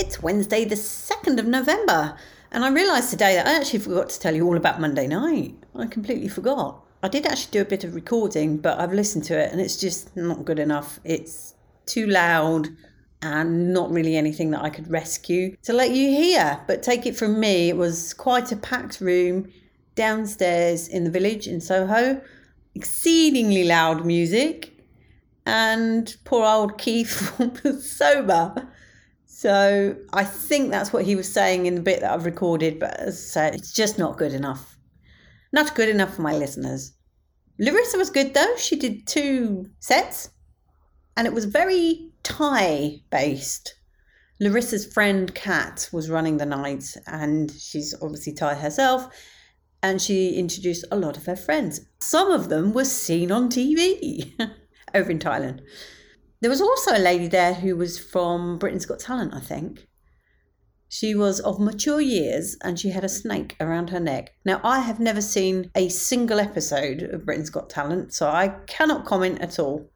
[0.00, 2.16] It's Wednesday, the 2nd of November,
[2.52, 5.54] and I realised today that I actually forgot to tell you all about Monday night.
[5.76, 6.82] I completely forgot.
[7.02, 9.78] I did actually do a bit of recording, but I've listened to it and it's
[9.78, 11.00] just not good enough.
[11.04, 11.52] It's
[11.84, 12.70] too loud
[13.20, 16.58] and not really anything that I could rescue to let you hear.
[16.66, 19.52] But take it from me, it was quite a packed room
[19.96, 22.22] downstairs in the village in Soho,
[22.74, 24.72] exceedingly loud music,
[25.44, 28.69] and poor old Keith was sober.
[29.40, 33.00] So I think that's what he was saying in the bit that I've recorded, but
[33.00, 34.76] as I said, it's just not good enough.
[35.50, 36.92] Not good enough for my listeners.
[37.58, 38.54] Larissa was good though.
[38.58, 40.28] She did two sets
[41.16, 43.76] and it was very Thai based.
[44.40, 49.08] Larissa's friend Kat was running the night and she's obviously Thai herself
[49.82, 51.80] and she introduced a lot of her friends.
[52.02, 54.38] Some of them were seen on TV
[54.94, 55.60] over in Thailand.
[56.40, 59.86] There was also a lady there who was from Britain's Got Talent, I think.
[60.88, 64.32] She was of mature years and she had a snake around her neck.
[64.44, 69.04] Now, I have never seen a single episode of Britain's Got Talent, so I cannot
[69.04, 69.90] comment at all.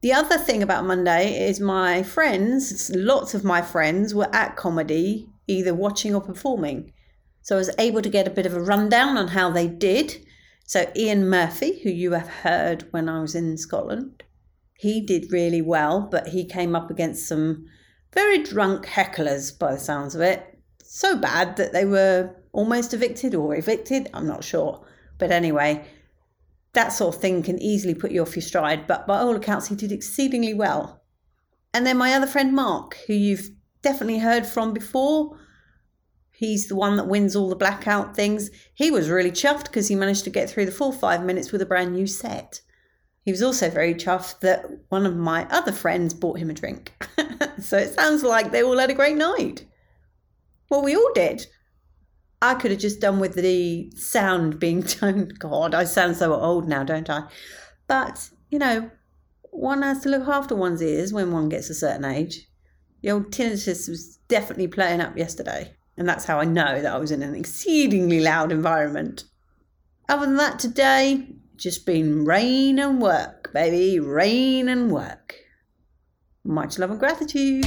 [0.00, 5.28] The other thing about Monday is my friends, lots of my friends, were at comedy,
[5.48, 6.92] either watching or performing.
[7.42, 10.24] So I was able to get a bit of a rundown on how they did.
[10.66, 14.22] So, Ian Murphy, who you have heard when I was in Scotland,
[14.76, 17.66] he did really well, but he came up against some
[18.12, 20.58] very drunk hecklers by the sounds of it.
[20.82, 24.86] So bad that they were almost evicted or evicted, I'm not sure.
[25.18, 25.86] But anyway,
[26.72, 28.86] that sort of thing can easily put you off your stride.
[28.86, 31.02] But by all accounts, he did exceedingly well.
[31.72, 33.50] And then my other friend Mark, who you've
[33.82, 35.36] definitely heard from before,
[36.30, 38.50] he's the one that wins all the blackout things.
[38.74, 41.62] He was really chuffed because he managed to get through the full five minutes with
[41.62, 42.60] a brand new set.
[43.24, 46.92] He was also very chuffed that one of my other friends bought him a drink.
[47.60, 49.64] so it sounds like they all had a great night.
[50.68, 51.46] Well, we all did.
[52.42, 55.38] I could have just done with the sound being toned.
[55.38, 57.28] God, I sound so old now, don't I?
[57.86, 58.90] But, you know,
[59.50, 62.46] one has to look after one's ears when one gets a certain age.
[63.00, 65.74] The old tinnitus was definitely playing up yesterday.
[65.96, 69.24] And that's how I know that I was in an exceedingly loud environment.
[70.08, 74.00] Other than that, today, just been rain and work, baby.
[74.00, 75.34] Rain and work.
[76.44, 77.64] Much love and gratitude.